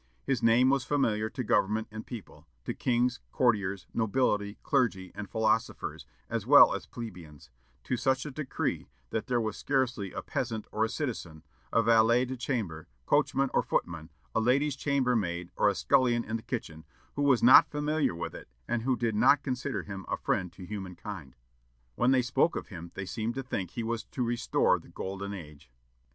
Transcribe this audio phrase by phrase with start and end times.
[0.25, 6.07] His name was familiar to government and people, to kings, courtiers, nobility, clergy, and philosophers,
[6.27, 7.51] as well as plebeians,
[7.83, 12.25] to such a decree that there was scarcely a peasant or a citizen, a valet
[12.25, 16.83] de chambre, coachman or footman, a lady's chamber maid or a scullion in a kitchen,
[17.15, 20.65] who was not familiar with it, and who did not consider him a friend to
[20.65, 21.35] humankind.
[21.93, 25.31] When they spoke of him they seemed to think he was to restore the golden
[25.35, 25.69] age."